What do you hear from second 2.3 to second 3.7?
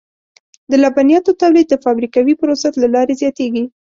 پروسس له لارې زیاتېږي.